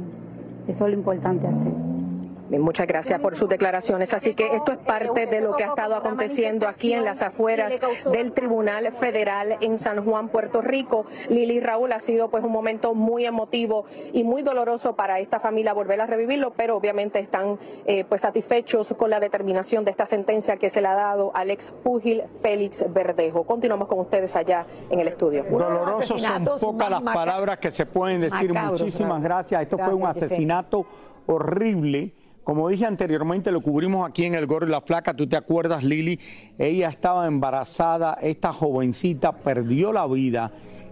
Eso 0.69 0.85
es 0.85 0.93
lo 0.93 0.97
importante 0.99 1.47
aquí. 1.47 1.92
Muchas 2.51 2.87
gracias 2.87 3.21
por 3.21 3.37
sus 3.37 3.49
declaraciones. 3.49 4.13
Así 4.13 4.35
que 4.35 4.55
esto 4.55 4.73
es 4.73 4.79
parte 4.79 5.27
de 5.27 5.41
lo 5.41 5.57
que 5.57 5.65
ha 5.65 5.69
estado 5.69 5.97
aconteciendo 5.97 6.69
aquí 6.69 6.93
en 6.93 7.05
las 7.05 7.23
afueras 7.23 7.81
del 8.13 8.33
Tribunal 8.33 8.93
Federal 8.93 9.57
en 9.61 9.79
San 9.79 10.05
Juan, 10.05 10.29
Puerto 10.29 10.61
Rico. 10.61 11.07
Lili 11.29 11.61
Raúl 11.61 11.93
ha 11.93 12.01
sido 12.01 12.31
pues 12.31 12.45
un 12.45 12.53
momento 12.53 12.95
muy 12.95 13.25
emotivo 13.25 13.87
y 14.13 14.25
muy 14.25 14.43
doloroso 14.43 14.97
para 14.97 15.19
esta 15.19 15.41
familia 15.41 15.73
volver 15.73 16.01
a 16.01 16.07
revivirlo, 16.07 16.53
pero 16.53 16.77
obviamente 16.77 17.19
están 17.19 17.59
eh, 17.87 18.05
pues 18.05 18.21
satisfechos 18.21 18.95
con 18.99 19.11
la 19.11 19.21
determinación 19.21 19.85
de 19.85 19.91
esta 19.91 20.07
sentencia 20.07 20.57
que 20.57 20.71
se 20.71 20.81
le 20.81 20.89
ha 20.89 20.95
dado 20.95 21.33
al 21.35 21.51
ex 21.51 21.73
púgil 21.73 22.23
Félix 22.43 22.85
Verdejo. 22.93 23.45
Continuamos 23.45 23.89
con 23.89 23.99
ustedes 24.01 24.37
allá 24.37 24.67
en 24.91 25.01
el 25.01 25.09
estudio. 25.09 25.45
Dolorosos 25.45 26.21
son 26.21 26.45
pocas 26.61 26.91
las 26.91 27.03
palabras 27.03 27.59
que 27.59 27.71
se 27.71 27.87
pueden 27.87 28.21
decir. 28.21 28.53
Muchísimas 28.53 29.23
gracias. 29.23 29.63
Esto 29.63 29.79
fue 29.79 29.95
un 29.95 30.07
asesinato 30.07 30.87
horrible 31.27 32.15
como 32.45 32.69
dije 32.69 32.87
anteriormente, 32.87 33.53
lo 33.53 33.61
cubrimos 33.61 34.09
aquí 34.09 34.25
en 34.25 34.35
El 34.35 34.47
Gorro 34.47 34.67
y 34.67 34.71
la 34.71 34.81
Flaca. 34.81 35.15
¿Tú 35.15 35.29
te 35.29 35.37
acuerdas, 35.37 35.85
Lili? 35.85 36.19
Ella 36.59 36.89
estaba 36.89 37.27
embarazada, 37.27 38.19
esta 38.21 38.53
jovencita 38.53 39.33
perdió 39.33 39.93
la 39.93 40.07
vida. 40.07 40.51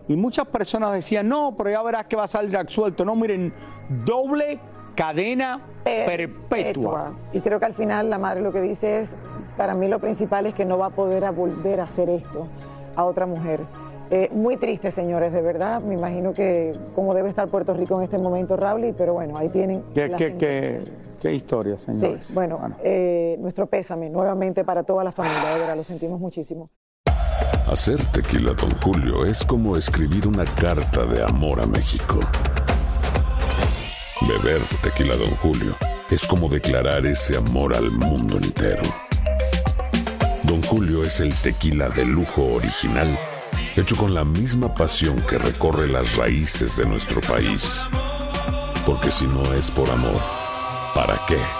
Y 0.09 0.17
muchas 0.17 0.47
personas 0.47 0.93
decían, 0.93 1.29
no, 1.29 1.55
pero 1.57 1.71
ya 1.71 1.83
verás 1.83 2.07
que 2.07 2.17
va 2.17 2.25
a 2.25 2.29
salir 2.29 2.57
absuelto. 2.57 3.05
No, 3.05 3.15
miren, 3.15 3.53
doble 4.05 4.59
cadena 4.95 5.61
perpetua. 5.85 7.15
Y 7.33 7.41
creo 7.41 7.59
que 7.59 7.67
al 7.67 7.75
final 7.75 8.11
la 8.11 8.19
madre 8.19 8.43
lo 8.43 8.53
que 8.53 8.61
dice 8.61 9.01
es, 9.01 9.17
para 9.57 9.75
mí 9.75 9.89
lo 9.89 9.99
principal 9.99 10.47
es 10.47 10.55
que 10.55 10.65
no 10.65 10.79
va 10.79 10.87
a 10.87 10.91
poder 10.91 11.31
volver 11.33 11.81
a 11.81 11.85
hacer 11.85 12.09
esto 12.09 12.49
a 12.97 13.05
otra 13.05 13.27
mujer. 13.27 13.61
Eh, 14.11 14.29
muy 14.33 14.57
triste, 14.57 14.91
señores, 14.91 15.33
de 15.33 15.41
verdad. 15.41 15.81
Me 15.81 15.95
imagino 15.95 16.33
que 16.33 16.73
como 16.95 17.15
debe 17.15 17.29
estar 17.29 17.47
Puerto 17.49 17.75
Rico 17.75 17.97
en 17.99 18.03
este 18.05 18.19
momento, 18.19 18.57
Raúl, 18.57 18.93
pero 18.99 19.15
bueno, 19.15 19.37
ahí 19.39 19.49
tienen. 19.49 19.85
¿Qué, 19.95 20.83
qué, 21.21 21.35
historia, 21.35 21.79
señores? 21.79 22.27
Sí, 22.27 22.33
bueno, 22.33 22.59
eh, 22.83 23.37
nuestro 23.41 23.67
pésame 23.67 24.11
nuevamente 24.11 24.65
para 24.65 24.83
toda 24.83 25.05
la 25.05 25.13
familia, 25.13 25.55
de 25.55 25.61
verdad, 25.61 25.77
lo 25.77 25.85
sentimos 25.85 26.21
muchísimo. 26.21 26.71
Hacer 27.67 28.05
tequila, 28.07 28.53
don 28.55 28.71
Julio, 28.81 29.25
es 29.25 29.45
como 29.45 29.77
escribir 29.77 30.27
una 30.27 30.45
carta 30.45 31.07
de 31.07 31.23
amor 31.23 31.61
a 31.61 31.67
México. 31.67 32.19
Beber 34.23 34.63
tequila, 34.83 35.17
don 35.17 35.31
Julio, 35.37 35.77
es 36.11 36.27
como 36.27 36.49
declarar 36.49 37.07
ese 37.07 37.37
amor 37.37 37.75
al 37.75 37.91
mundo 37.91 38.37
entero. 38.37 38.83
Don 40.43 40.63
Julio 40.63 41.05
es 41.05 41.21
el 41.21 41.35
tequila 41.41 41.89
de 41.91 42.05
lujo 42.05 42.55
original 42.55 43.17
hecho 43.77 43.97
con 43.97 44.15
la 44.15 44.25
misma 44.25 44.75
pasión 44.75 45.25
que 45.27 45.39
recorre 45.39 45.89
las 45.89 46.17
raíces 46.17 46.77
de 46.77 46.87
nuestro 46.87 47.21
país. 47.21 47.89
Porque 48.85 49.11
si 49.11 49.27
no 49.27 49.53
es 49.55 49.71
por 49.71 49.89
amor, 49.91 50.21
¿para 51.01 51.19
qué? 51.27 51.60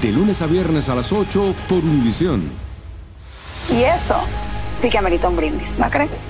de 0.00 0.12
lunes 0.12 0.40
a 0.42 0.46
viernes 0.46 0.88
a 0.88 0.94
las 0.94 1.12
8 1.12 1.54
por 1.68 1.78
Univisión. 1.78 2.42
Y 3.70 3.82
eso 3.82 4.16
sí 4.74 4.88
que 4.88 4.98
amerita 4.98 5.28
un 5.28 5.36
brindis, 5.36 5.78
¿no 5.78 5.88
crees? 5.90 6.26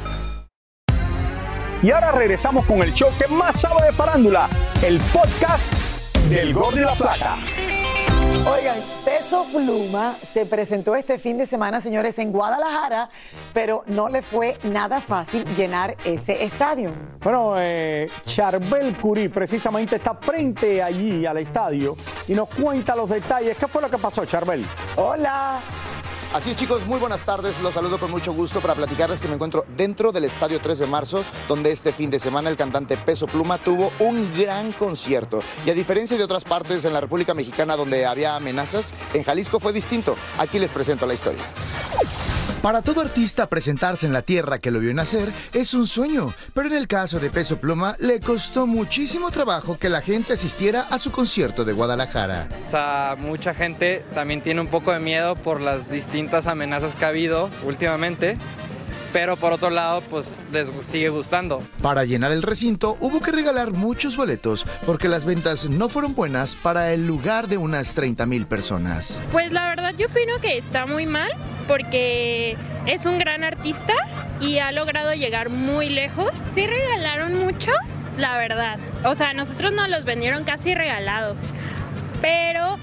Y 1.82 1.90
ahora 1.90 2.12
regresamos 2.12 2.66
con 2.66 2.82
el 2.82 2.92
show 2.92 3.08
que 3.18 3.26
más 3.32 3.60
sabe 3.60 3.86
de 3.86 3.92
farándula, 3.92 4.48
el 4.82 4.98
podcast 4.98 5.72
del 6.28 6.52
Gol 6.52 6.74
de 6.74 6.82
la 6.82 6.94
Plata. 6.94 7.38
Oigan, 8.46 8.78
Peso 9.04 9.44
Pluma 9.52 10.14
se 10.32 10.46
presentó 10.46 10.96
este 10.96 11.18
fin 11.18 11.37
de 11.38 11.46
semana, 11.46 11.80
señores, 11.80 12.18
en 12.18 12.32
Guadalajara, 12.32 13.08
pero 13.52 13.82
no 13.87 14.08
le 14.08 14.22
fue 14.22 14.56
nada 14.64 15.00
fácil 15.00 15.44
llenar 15.56 15.96
ese 16.04 16.44
estadio. 16.44 16.90
Bueno, 17.20 17.54
eh, 17.58 18.08
Charbel 18.25 18.96
Curí 18.96 19.28
precisamente 19.28 19.96
está 19.96 20.14
frente 20.14 20.82
allí 20.82 21.26
al 21.26 21.38
estadio 21.38 21.96
y 22.28 22.34
nos 22.34 22.49
cuenta 22.49 22.96
los 22.96 23.08
detalles. 23.10 23.56
¿Qué 23.58 23.68
fue 23.68 23.82
lo 23.82 23.90
que 23.90 23.99
pasó, 23.99 24.25
Charbel? 24.25 24.64
Hola. 24.96 25.60
Así 26.32 26.50
es 26.50 26.56
chicos, 26.56 26.87
muy 26.87 27.00
buenas 27.00 27.25
tardes, 27.25 27.60
los 27.60 27.75
saludo 27.75 27.99
con 27.99 28.08
mucho 28.08 28.32
gusto 28.32 28.60
para 28.60 28.76
platicarles 28.76 29.20
que 29.20 29.26
me 29.26 29.34
encuentro 29.34 29.64
dentro 29.76 30.12
del 30.12 30.25
Estadio 30.25 30.60
3 30.60 30.78
de 30.78 30.87
marzo, 30.87 31.25
donde 31.49 31.72
este 31.72 31.90
fin 31.90 32.08
de 32.08 32.20
semana 32.20 32.49
el 32.49 32.56
cantante 32.56 32.96
Peso 32.96 33.26
Pluma 33.26 33.58
tuvo 33.58 33.90
un 33.99 34.32
gran 34.38 34.70
concierto. 34.70 35.40
Y 35.66 35.70
a 35.70 35.75
diferencia 35.75 36.16
de 36.16 36.22
otras 36.22 36.44
partes 36.44 36.84
en 36.84 36.92
la 36.92 37.00
República 37.00 37.34
Mexicana 37.34 37.75
donde 37.75 38.06
había 38.06 38.37
amenazas, 38.37 38.94
en 39.12 39.25
Jalisco 39.25 39.58
fue 39.58 39.72
distinto. 39.72 40.14
Aquí 40.38 40.60
les 40.60 40.70
presento 40.70 41.04
la 41.04 41.14
historia. 41.14 41.42
Para 42.62 42.83
todo 42.83 43.00
artista 43.00 43.47
presentarse 43.47 44.05
en 44.05 44.12
la 44.12 44.21
tierra 44.21 44.59
que 44.59 44.71
lo 44.71 44.81
vio 44.81 44.93
nacer 44.93 45.33
es 45.55 45.73
un 45.73 45.87
sueño, 45.87 46.35
pero 46.52 46.67
en 46.67 46.75
el 46.75 46.88
caso 46.88 47.19
de 47.19 47.31
Peso 47.31 47.59
Pluma 47.59 47.97
le 48.00 48.21
costó 48.21 48.67
muchísimo 48.67 49.31
trabajo 49.31 49.79
que 49.79 49.88
la 49.88 50.02
gente 50.02 50.35
asistiera 50.35 50.83
a 50.83 50.99
su 50.99 51.11
concierto 51.11 51.64
de 51.64 51.73
Guadalajara. 51.73 52.49
O 52.67 52.69
sea, 52.69 53.17
mucha 53.19 53.55
gente 53.55 54.05
también 54.14 54.43
tiene 54.43 54.61
un 54.61 54.67
poco 54.67 54.93
de 54.93 54.99
miedo 54.99 55.37
por 55.37 55.62
las 55.62 55.90
distintas 55.90 56.47
amenazas 56.47 56.95
que 56.95 57.07
ha 57.07 57.09
habido 57.09 57.49
últimamente 57.64 58.37
pero 59.12 59.37
por 59.37 59.52
otro 59.52 59.71
lado, 59.71 60.00
pues 60.02 60.38
les 60.52 60.71
sigue 60.85 61.09
gustando. 61.09 61.62
Para 61.83 62.05
llenar 62.05 62.33
el 62.33 62.43
recinto 62.43 62.97
hubo 63.00 63.21
que 63.21 63.33
regalar 63.33 63.73
muchos 63.73 64.17
boletos 64.17 64.67
porque 64.87 65.09
las 65.09 65.25
ventas 65.25 65.69
no 65.69 65.88
fueron 65.88 66.14
buenas 66.14 66.55
para 66.55 66.93
el 66.93 67.07
lugar 67.07 67.49
de 67.49 67.57
unas 67.57 67.95
30 67.95 68.26
mil 68.26 68.47
personas. 68.47 69.21
Pues 69.33 69.52
la 69.52 69.69
verdad 69.69 69.95
yo 69.97 70.07
opino 70.07 70.38
que 70.40 70.59
está 70.59 70.87
muy 70.87 71.07
mal 71.07 71.31
porque 71.67 72.57
es 72.87 73.07
un 73.07 73.19
gran 73.19 73.45
artista 73.45 73.95
y 74.40 74.59
ha 74.59 74.73
logrado 74.73 75.14
llegar 75.14 75.50
muy 75.50 75.88
lejos. 75.88 76.31
Sí 76.55 76.67
regalaron 76.67 77.38
muchos, 77.38 77.76
la 78.17 78.37
verdad. 78.38 78.79
O 79.05 79.14
sea, 79.14 79.33
nosotros 79.35 79.73
nos 79.73 79.88
los 79.88 80.05
vendieron 80.05 80.45
casi 80.45 80.75
regalados. 80.75 81.43
Pero 82.21 82.76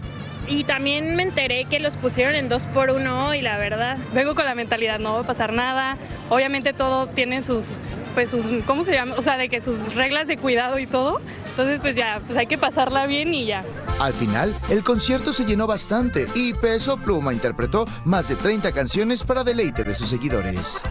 y 0.47 0.63
también 0.63 1.15
me 1.15 1.23
enteré 1.23 1.65
que 1.65 1.79
los 1.79 1.95
pusieron 1.95 2.35
en 2.35 2.49
dos 2.49 2.63
por 2.65 2.91
uno 2.91 3.33
y 3.33 3.41
la 3.41 3.57
verdad. 3.57 3.97
Vengo 4.13 4.35
con 4.35 4.45
la 4.45 4.55
mentalidad, 4.55 4.99
no 4.99 5.13
va 5.13 5.19
a 5.19 5.23
pasar 5.23 5.53
nada. 5.53 5.97
Obviamente 6.29 6.73
todo 6.73 7.07
tiene 7.07 7.43
sus, 7.43 7.65
pues 8.13 8.29
sus, 8.29 8.45
¿cómo 8.65 8.83
se 8.83 8.93
llama? 8.93 9.15
O 9.17 9.21
sea, 9.21 9.37
de 9.37 9.49
que 9.49 9.61
sus 9.61 9.95
reglas 9.95 10.27
de 10.27 10.37
cuidado 10.37 10.79
y 10.79 10.87
todo. 10.87 11.21
Entonces, 11.49 11.79
pues 11.79 11.95
ya, 11.95 12.21
pues 12.25 12.37
hay 12.37 12.47
que 12.47 12.57
pasarla 12.57 13.05
bien 13.07 13.33
y 13.33 13.45
ya. 13.47 13.63
Al 13.99 14.13
final, 14.13 14.55
el 14.69 14.83
concierto 14.83 15.33
se 15.33 15.45
llenó 15.45 15.65
bastante 15.65 16.27
y 16.35 16.53
Peso 16.53 16.97
Pluma 16.97 17.33
interpretó 17.33 17.85
más 18.05 18.29
de 18.29 18.35
30 18.35 18.71
canciones 18.71 19.23
para 19.23 19.43
deleite 19.43 19.83
de 19.83 19.95
sus 19.95 20.09
seguidores. 20.09 20.81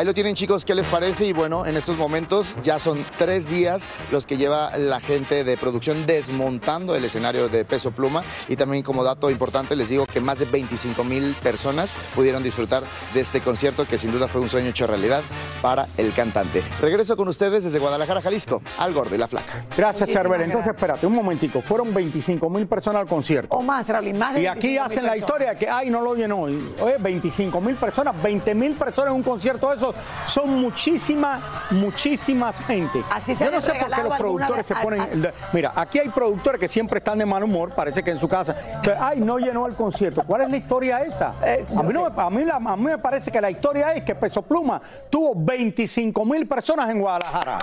Ahí 0.00 0.06
lo 0.06 0.14
tienen 0.14 0.34
chicos, 0.34 0.64
¿qué 0.64 0.74
les 0.74 0.86
parece? 0.86 1.26
Y 1.26 1.34
bueno, 1.34 1.66
en 1.66 1.76
estos 1.76 1.98
momentos 1.98 2.56
ya 2.64 2.78
son 2.78 3.04
tres 3.18 3.50
días 3.50 3.84
los 4.10 4.24
que 4.24 4.38
lleva 4.38 4.74
la 4.78 4.98
gente 4.98 5.44
de 5.44 5.58
producción 5.58 6.06
desmontando 6.06 6.96
el 6.96 7.04
escenario 7.04 7.50
de 7.50 7.66
Peso 7.66 7.90
Pluma. 7.90 8.22
Y 8.48 8.56
también 8.56 8.82
como 8.82 9.04
dato 9.04 9.30
importante 9.30 9.76
les 9.76 9.90
digo 9.90 10.06
que 10.06 10.20
más 10.20 10.38
de 10.38 10.46
25 10.46 11.04
mil 11.04 11.34
personas 11.42 11.98
pudieron 12.14 12.42
disfrutar 12.42 12.82
de 13.12 13.20
este 13.20 13.42
concierto 13.42 13.84
que 13.84 13.98
sin 13.98 14.10
duda 14.10 14.26
fue 14.26 14.40
un 14.40 14.48
sueño 14.48 14.70
hecho 14.70 14.86
realidad 14.86 15.20
para 15.60 15.86
el 15.98 16.14
cantante. 16.14 16.62
Regreso 16.80 17.14
con 17.14 17.28
ustedes 17.28 17.64
desde 17.64 17.78
Guadalajara, 17.78 18.22
Jalisco, 18.22 18.62
al 18.78 18.94
Gordo 18.94 19.14
y 19.14 19.18
la 19.18 19.28
Flaca. 19.28 19.66
Gracias, 19.76 20.08
Charbel. 20.08 20.40
Entonces, 20.40 20.70
espérate 20.70 21.06
un 21.06 21.14
momentico. 21.14 21.60
Fueron 21.60 21.92
25 21.92 22.48
mil 22.48 22.66
personas 22.66 23.02
al 23.02 23.06
concierto. 23.06 23.54
O 23.54 23.60
más, 23.60 23.86
Raúl, 23.86 24.14
más 24.14 24.32
de 24.32 24.40
Y 24.40 24.46
aquí 24.46 24.78
hacen 24.78 25.04
la 25.04 25.14
historia 25.14 25.54
que, 25.56 25.68
ay, 25.68 25.90
no 25.90 26.00
lo 26.00 26.14
llenó. 26.14 26.44
Oye, 26.44 26.96
25 26.98 27.60
mil 27.60 27.74
personas, 27.76 28.22
20 28.22 28.54
mil 28.54 28.72
personas 28.72 29.10
en 29.10 29.16
un 29.16 29.22
concierto 29.22 29.68
de 29.68 29.76
eso 29.76 29.89
eso 29.90 29.94
son 30.26 30.60
muchísimas, 30.60 31.40
muchísimas 31.70 32.60
gente. 32.64 33.02
Así 33.10 33.34
se 33.34 33.44
Yo 33.44 33.50
no 33.50 33.60
sé 33.60 33.72
por 33.74 33.90
qué 33.94 34.02
los 34.02 34.16
productores 34.18 34.66
se 34.66 34.74
ponen. 34.76 35.32
Mira, 35.52 35.72
aquí 35.74 35.98
hay 35.98 36.08
productores 36.08 36.60
que 36.60 36.68
siempre 36.68 36.98
están 36.98 37.18
de 37.18 37.26
mal 37.26 37.42
humor, 37.42 37.70
parece 37.74 38.02
que 38.02 38.10
en 38.10 38.18
su 38.18 38.28
casa. 38.28 38.54
que, 38.82 38.92
Ay, 38.98 39.20
no 39.20 39.38
llenó 39.38 39.66
el 39.66 39.74
concierto. 39.74 40.22
¿Cuál 40.26 40.42
es 40.42 40.50
la 40.50 40.56
historia 40.56 41.02
esa? 41.02 41.34
Eh, 41.44 41.66
A 41.76 41.82
mí, 41.82 41.92
no 41.92 42.08
me, 42.10 42.22
a, 42.22 42.30
mí 42.30 42.44
la- 42.44 42.56
a 42.56 42.76
mí 42.76 42.84
me 42.84 42.98
parece 42.98 43.30
que 43.30 43.40
la 43.40 43.50
historia 43.50 43.92
es 43.94 44.04
que 44.04 44.14
Peso 44.14 44.42
Pluma 44.42 44.80
tuvo 45.08 45.32
25 45.34 46.24
mil 46.24 46.46
personas 46.46 46.90
en 46.90 47.00
Guadalajara. 47.00 47.58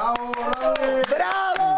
¡Bravo! 1.09 1.77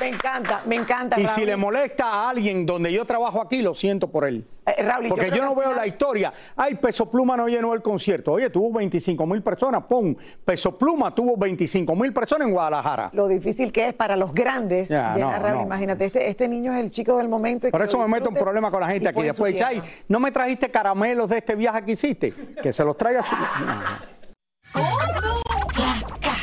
Me 0.00 0.08
encanta, 0.08 0.62
me 0.66 0.76
encanta. 0.76 1.20
Y 1.20 1.26
si 1.28 1.36
Raúl. 1.40 1.46
le 1.46 1.56
molesta 1.56 2.06
a 2.06 2.30
alguien 2.30 2.64
donde 2.66 2.92
yo 2.92 3.04
trabajo 3.04 3.40
aquí, 3.42 3.60
lo 3.62 3.74
siento 3.74 4.08
por 4.10 4.24
él. 4.26 4.46
Eh, 4.66 4.82
Raúl, 4.82 5.06
y 5.06 5.08
yo 5.08 5.14
Porque 5.14 5.30
yo, 5.30 5.44
no 5.44 5.54
veo 5.54 5.64
final- 5.68 5.76
la 5.76 5.86
historia. 5.86 6.32
Ay, 6.56 6.76
Peso 6.76 7.10
Pluma 7.10 7.36
no 7.36 7.48
llenó 7.48 7.74
el 7.74 7.82
concierto. 7.82 8.32
Oye, 8.32 8.48
tuvo 8.50 8.72
25 8.72 9.26
mil 9.26 9.42
personas. 9.42 9.82
Pon, 9.84 10.16
Peso 10.44 10.76
Pluma 10.78 11.14
tuvo 11.14 11.36
25 11.36 11.94
mil 11.96 12.12
personas 12.12 12.46
en 12.48 12.54
Guadalajara. 12.54 13.10
Lo 13.12 13.28
difícil 13.28 13.72
que 13.72 13.88
es 13.88 13.94
para 13.94 14.16
los 14.16 14.32
grandes 14.32 14.88
Ya, 14.88 15.14
llenar, 15.14 15.40
no, 15.40 15.46
Raúl. 15.46 15.58
no. 15.60 15.66
Imagínate, 15.66 16.04
este, 16.06 16.28
este 16.28 16.48
niño 16.48 16.72
es 16.74 16.80
el 16.80 16.90
chico 16.90 17.16
del 17.18 17.28
momento. 17.28 17.68
Por 17.70 17.82
eso 17.82 17.98
me 17.98 18.06
meto 18.06 18.28
en 18.30 18.34
problemas 18.36 18.70
con 18.70 18.80
la 18.80 18.88
gente 18.88 19.08
aquí. 19.08 19.22
Después 19.22 19.52
dice, 19.52 19.64
ay, 19.64 19.80
tierra. 19.80 19.96
no 20.08 20.20
me 20.20 20.30
trajiste 20.32 20.70
caramelos 20.70 21.28
de 21.30 21.38
este 21.38 21.54
viaje 21.54 21.84
que 21.84 21.92
hiciste. 21.92 22.32
Que 22.62 22.72
se 22.72 22.84
los 22.84 22.96
traiga 22.96 23.22
su... 23.22 23.34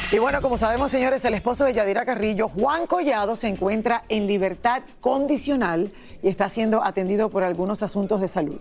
Y 0.09 0.19
bueno, 0.19 0.41
como 0.41 0.57
sabemos, 0.57 0.89
señores, 0.89 1.25
el 1.25 1.33
esposo 1.33 1.65
de 1.65 1.73
Yadira 1.73 2.05
Carrillo, 2.05 2.47
Juan 2.47 2.87
Collado, 2.87 3.35
se 3.35 3.49
encuentra 3.49 4.03
en 4.07 4.25
libertad 4.25 4.83
condicional 5.01 5.91
y 6.23 6.29
está 6.29 6.47
siendo 6.47 6.81
atendido 6.81 7.29
por 7.29 7.43
algunos 7.43 7.83
asuntos 7.83 8.21
de 8.21 8.29
salud. 8.29 8.57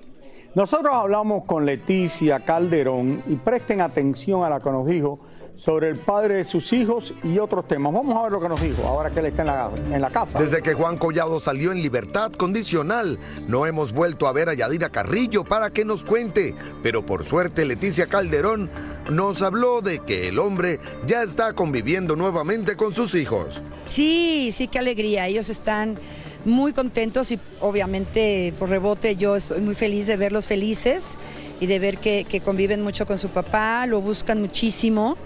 Nosotros 0.56 0.92
hablamos 0.92 1.44
con 1.44 1.64
Leticia 1.64 2.40
Calderón 2.40 3.22
y 3.28 3.36
presten 3.36 3.80
atención 3.80 4.42
a 4.42 4.48
lo 4.48 4.60
que 4.60 4.70
nos 4.70 4.88
dijo 4.88 5.20
sobre 5.56 5.88
el 5.88 5.98
padre 5.98 6.36
de 6.36 6.44
sus 6.44 6.72
hijos 6.72 7.14
y 7.24 7.38
otros 7.38 7.66
temas. 7.66 7.92
Vamos 7.92 8.14
a 8.16 8.22
ver 8.22 8.32
lo 8.32 8.40
que 8.40 8.48
nos 8.48 8.60
dijo 8.60 8.86
ahora 8.86 9.10
que 9.10 9.20
él 9.20 9.26
está 9.26 9.42
en 9.42 9.48
la, 9.48 9.70
en 9.90 10.00
la 10.00 10.10
casa. 10.10 10.38
Desde 10.38 10.62
que 10.62 10.74
Juan 10.74 10.98
Collado 10.98 11.40
salió 11.40 11.72
en 11.72 11.82
libertad 11.82 12.32
condicional, 12.32 13.18
no 13.48 13.66
hemos 13.66 13.92
vuelto 13.92 14.26
a 14.26 14.32
ver 14.32 14.48
a 14.48 14.54
Yadira 14.54 14.90
Carrillo 14.90 15.44
para 15.44 15.70
que 15.70 15.84
nos 15.84 16.04
cuente, 16.04 16.54
pero 16.82 17.04
por 17.04 17.24
suerte 17.24 17.64
Leticia 17.64 18.06
Calderón 18.06 18.70
nos 19.10 19.40
habló 19.42 19.80
de 19.80 20.00
que 20.00 20.28
el 20.28 20.38
hombre 20.38 20.80
ya 21.06 21.22
está 21.22 21.52
conviviendo 21.54 22.16
nuevamente 22.16 22.76
con 22.76 22.92
sus 22.92 23.14
hijos. 23.14 23.62
Sí, 23.86 24.50
sí, 24.52 24.68
qué 24.68 24.78
alegría. 24.78 25.26
Ellos 25.26 25.48
están 25.48 25.96
muy 26.44 26.72
contentos 26.72 27.32
y 27.32 27.40
obviamente 27.60 28.54
por 28.58 28.68
rebote 28.68 29.16
yo 29.16 29.36
estoy 29.36 29.60
muy 29.60 29.74
feliz 29.74 30.06
de 30.06 30.16
verlos 30.16 30.46
felices 30.46 31.18
y 31.60 31.66
de 31.66 31.78
ver 31.78 31.98
que, 31.98 32.24
que 32.28 32.40
conviven 32.40 32.82
mucho 32.82 33.06
con 33.06 33.18
su 33.18 33.28
papá, 33.28 33.86
lo 33.86 34.00
buscan 34.00 34.40
muchísimo 34.40 35.16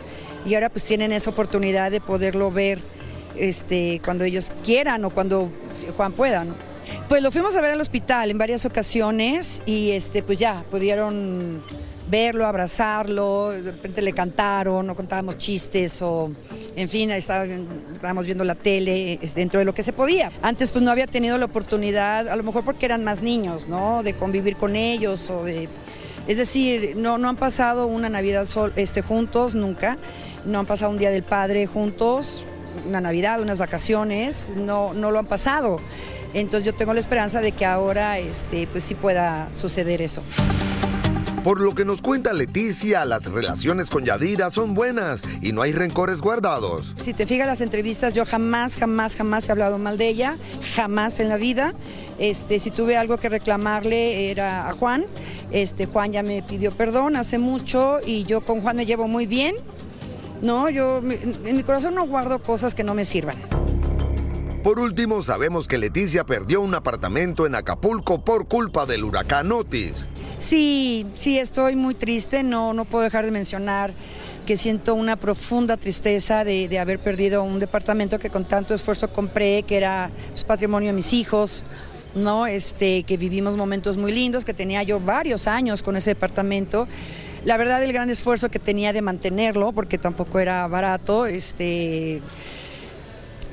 y 0.45 0.55
ahora 0.55 0.69
pues 0.69 0.85
tienen 0.85 1.13
esa 1.13 1.31
oportunidad 1.31 1.91
de 1.91 2.01
poderlo 2.01 2.51
ver 2.51 2.81
este, 3.37 4.01
cuando 4.05 4.25
ellos 4.25 4.53
quieran 4.65 5.05
o 5.05 5.11
cuando 5.11 5.51
Juan 5.97 6.13
pueda. 6.13 6.45
¿no? 6.45 6.55
Pues 7.09 7.23
lo 7.23 7.31
fuimos 7.31 7.57
a 7.57 7.61
ver 7.61 7.73
al 7.73 7.81
hospital 7.81 8.31
en 8.31 8.39
varias 8.39 8.65
ocasiones 8.65 9.63
y 9.67 9.91
este, 9.91 10.23
pues 10.23 10.39
ya 10.39 10.65
pudieron 10.71 11.63
verlo, 12.11 12.47
abrazarlo, 12.47 13.51
de 13.51 13.63
repente 13.73 14.03
le 14.03 14.13
cantaron 14.13 14.91
o 14.91 14.95
contábamos 14.97 15.39
chistes 15.39 16.03
o 16.03 16.31
en 16.77 16.89
fin, 16.89 17.11
estábamos 17.13 18.25
viendo 18.25 18.45
la 18.45 18.57
tele 18.57 19.19
dentro 19.35 19.61
de 19.61 19.65
lo 19.65 19.73
que 19.73 19.83
se 19.83 19.93
podía. 19.93 20.33
Antes 20.43 20.73
pues 20.73 20.83
no 20.83 20.91
había 20.91 21.07
tenido 21.07 21.39
la 21.39 21.45
oportunidad, 21.45 22.29
a 22.29 22.37
lo 22.37 22.43
mejor 22.43 22.65
porque 22.65 22.87
eran 22.87 23.05
más 23.05 23.23
niños, 23.23 23.69
¿no? 23.69 24.03
De 24.03 24.15
convivir 24.15 24.57
con 24.57 24.77
ellos 24.77 25.31
o 25.31 25.45
de... 25.45 25.69
Es 26.27 26.37
decir, 26.37 26.95
no, 26.97 27.17
no 27.19 27.29
han 27.29 27.37
pasado 27.37 27.87
una 27.87 28.09
Navidad 28.09 28.47
sol- 28.47 28.73
este, 28.77 29.03
juntos 29.03 29.55
nunca, 29.55 29.97
no 30.45 30.59
han 30.59 30.67
pasado 30.67 30.91
un 30.91 30.99
Día 30.99 31.11
del 31.11 31.23
Padre 31.23 31.67
juntos, 31.67 32.45
una 32.87 33.01
Navidad, 33.01 33.41
unas 33.41 33.59
vacaciones, 33.59 34.53
no, 34.57 34.95
no 34.95 35.11
lo 35.11 35.19
han 35.19 35.27
pasado. 35.27 35.81
Entonces 36.35 36.65
yo 36.67 36.75
tengo 36.75 36.93
la 36.95 37.01
esperanza 37.01 37.41
de 37.41 37.53
que 37.53 37.65
ahora 37.65 38.19
este, 38.19 38.67
pues 38.69 38.85
sí 38.85 38.95
pueda 38.95 39.49
suceder 39.53 40.03
eso. 40.03 40.23
Por 41.45 41.59
lo 41.59 41.75
que 41.75 41.87
nos 41.87 42.03
cuenta 42.03 42.35
Leticia, 42.35 43.07
las 43.07 43.25
relaciones 43.25 43.89
con 43.89 44.05
Yadira 44.05 44.51
son 44.51 44.75
buenas 44.75 45.23
y 45.41 45.53
no 45.53 45.63
hay 45.63 45.73
rencores 45.73 46.21
guardados. 46.21 46.95
Si 46.99 47.15
te 47.15 47.25
fijas 47.25 47.47
las 47.47 47.63
entrevistas, 47.63 48.13
yo 48.13 48.27
jamás, 48.27 48.77
jamás, 48.77 49.17
jamás 49.17 49.49
he 49.49 49.53
hablado 49.53 49.79
mal 49.79 49.97
de 49.97 50.09
ella, 50.09 50.37
jamás 50.75 51.19
en 51.19 51.31
la 51.31 51.39
vida. 51.39 51.73
Este, 52.19 52.59
si 52.59 52.71
tuve 52.71 52.99
algo 52.99 53.17
que 53.17 53.31
reclamarle 53.31 54.31
era 54.31 54.69
a 54.69 54.75
Juan. 54.75 55.07
Este, 55.51 55.87
Juan 55.87 56.13
ya 56.13 56.23
me 56.23 56.43
pidió 56.43 56.73
perdón 56.73 57.17
hace 57.17 57.39
mucho 57.39 58.01
y 58.05 58.25
yo 58.25 58.43
con 58.43 58.61
Juan 58.61 58.77
me 58.77 58.85
llevo 58.85 59.09
muy 59.09 59.25
bien. 59.25 59.55
No, 60.43 60.69
yo 60.69 60.99
en 60.99 61.57
mi 61.57 61.63
corazón 61.63 61.95
no 61.95 62.07
guardo 62.07 62.43
cosas 62.43 62.75
que 62.75 62.85
no 62.85 62.93
me 62.93 63.07
sirvan. 63.07 63.39
Por 64.63 64.79
último, 64.79 65.23
sabemos 65.23 65.67
que 65.67 65.79
Leticia 65.79 66.25
perdió 66.25 66.61
un 66.61 66.75
apartamento 66.75 67.47
en 67.47 67.55
Acapulco 67.55 68.23
por 68.23 68.47
culpa 68.47 68.85
del 68.85 69.05
huracán 69.05 69.51
Otis. 69.53 70.07
Sí, 70.41 71.07
sí, 71.15 71.39
estoy 71.39 71.77
muy 71.77 71.95
triste, 71.95 72.43
no, 72.43 72.73
no 72.73 72.87
puedo 72.87 73.05
dejar 73.05 73.27
de 73.27 73.31
mencionar 73.31 73.93
que 74.47 74.57
siento 74.57 74.95
una 74.95 75.17
profunda 75.17 75.77
tristeza 75.77 76.45
de, 76.45 76.67
de 76.67 76.79
haber 76.79 76.99
perdido 76.99 77.43
un 77.43 77.59
departamento 77.59 78.19
que 78.19 78.31
con 78.31 78.47
tanto 78.47 78.73
esfuerzo 78.73 79.13
compré, 79.13 79.63
que 79.65 79.77
era 79.77 80.11
pues, 80.31 80.45
patrimonio 80.45 80.89
de 80.89 80.93
mis 80.95 81.13
hijos, 81.13 81.63
¿no? 82.15 82.47
Este, 82.47 83.03
que 83.03 83.19
vivimos 83.19 83.59
momentos 83.59 83.99
muy 83.99 84.13
lindos, 84.13 84.47
que 84.47 84.55
tenía 84.55 84.83
yo 84.83 84.99
varios 84.99 85.47
años 85.47 85.83
con 85.83 85.95
ese 85.97 86.13
departamento. 86.13 86.89
La 87.45 87.59
verdad, 87.59 87.85
el 87.85 87.93
gran 87.93 88.09
esfuerzo 88.09 88.49
que 88.49 88.59
tenía 88.59 88.95
de 88.95 89.03
mantenerlo, 89.03 89.73
porque 89.73 89.99
tampoco 89.99 90.39
era 90.39 90.67
barato, 90.69 91.27
este, 91.27 92.23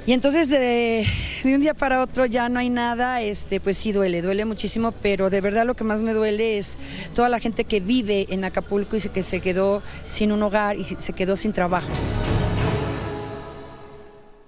y 0.08 0.14
entonces 0.14 0.50
de, 0.50 1.06
de 1.44 1.56
un 1.56 1.62
día 1.62 1.74
para 1.76 2.02
otro 2.02 2.26
ya 2.26 2.48
no 2.50 2.60
hay 2.60 2.70
nada, 2.70 3.22
este, 3.22 3.60
pues 3.60 3.78
sí 3.78 3.92
duele, 3.92 4.22
duele 4.24 4.46
muchísimo, 4.46 4.92
pero 5.04 5.30
de 5.30 5.42
verdad 5.42 5.66
lo 5.66 5.76
que 5.76 5.84
más 5.84 6.02
me 6.02 6.14
duele 6.14 6.58
es 6.58 6.78
toda 7.14 7.30
la 7.30 7.38
gente 7.40 7.66
que 7.66 7.80
vive 7.82 8.26
en 8.30 8.44
Acapulco 8.46 8.96
y 8.96 9.02
se- 9.02 9.10
que 9.10 9.22
se 9.22 9.42
quedó 9.42 9.82
sin 10.08 10.32
un 10.32 10.42
hogar 10.42 10.78
y 10.78 10.84
se 10.86 11.14
quedó 11.14 11.36
sin 11.36 11.52
trabajo. 11.52 11.90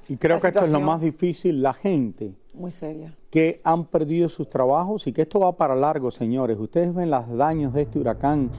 Y 0.08 0.18
creo 0.18 0.38
La 0.38 0.42
que 0.42 0.48
esto 0.48 0.64
es 0.64 0.72
lo 0.72 0.80
más 0.80 1.02
difícil, 1.02 1.62
la 1.62 1.74
gente 1.74 2.34
Muy 2.56 2.72
seria. 2.72 3.14
que 3.30 3.62
han 3.64 3.86
perdido 3.86 4.28
sus 4.28 4.50
trabajos 4.50 5.06
y 5.06 5.12
que 5.14 5.22
esto 5.24 5.40
va 5.40 5.56
para 5.56 5.76
largo, 5.76 6.10
señores. 6.10 6.58
Ustedes 6.58 6.96
ven 6.96 7.12
los 7.12 7.38
daños 7.38 7.74
de 7.74 7.84
este 7.84 8.00
huracán 8.00 8.50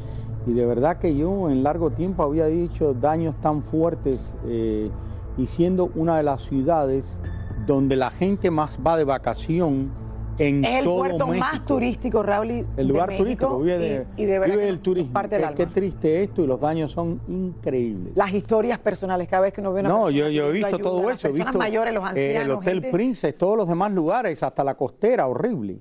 y 0.47 0.53
de 0.53 0.65
verdad 0.65 0.99
que 0.99 1.17
yo 1.17 1.51
en 1.51 1.63
largo 1.65 1.91
tiempo 1.91 2.23
había 2.23 2.47
dicho 2.47 2.95
daños 2.95 3.41
tan 3.41 3.65
fuertes 3.65 4.33
eh, 4.47 4.91
y 5.41 5.47
siendo 5.47 5.91
una 5.95 6.17
de 6.19 6.23
las 6.23 6.43
ciudades 6.43 7.19
donde 7.67 7.97
la 7.97 8.11
gente 8.11 8.51
más 8.51 8.79
va 8.87 8.97
de 8.97 9.05
vacación 9.05 9.91
en 10.39 10.65
Es 10.65 10.79
el 10.79 10.85
todo 10.85 10.97
puerto 10.99 11.27
México. 11.27 11.47
más 11.47 11.65
turístico, 11.67 12.23
Raúl, 12.23 12.67
El 12.77 12.89
lugar 12.89 13.11
de 13.11 13.19
turístico 13.19 13.59
vive, 13.59 13.79
de, 13.79 14.07
y, 14.17 14.23
y 14.23 14.25
de 14.27 14.39
verdad 14.39 14.55
vive 14.55 14.67
del 14.67 14.81
turismo. 14.81 15.13
parte 15.13 15.39
del 15.39 15.55
Qué, 15.55 15.67
triste 15.67 16.23
esto 16.23 16.43
y 16.43 16.47
los 16.47 16.61
daños 16.61 16.93
son 16.93 17.21
increíbles. 17.29 18.17
Las 18.17 18.33
historias 18.33 18.79
personales, 18.79 19.29
cada 19.29 19.43
vez 19.43 19.53
que 19.53 19.61
uno 19.61 19.73
ve 19.75 19.81
una 19.81 19.91
No, 19.91 20.05
persona 20.05 20.19
yo, 20.19 20.29
yo 20.31 20.49
he 20.49 20.53
visto 20.53 20.67
ayuda, 20.69 20.83
todo 20.83 21.09
las 21.11 21.19
eso. 21.19 21.29
He 21.29 21.31
personas 21.33 21.47
visto 21.53 21.59
mayores, 21.59 21.93
los 21.95 22.03
eh, 22.05 22.07
ancianos, 22.09 22.43
el 22.45 22.51
Hotel 22.53 22.75
gente- 22.75 22.91
Princess, 22.91 23.37
todos 23.37 23.57
los 23.59 23.69
demás 23.69 23.93
lugares, 23.93 24.43
hasta 24.43 24.65
la 24.65 24.75
costera, 24.75 25.27
horrible. 25.27 25.81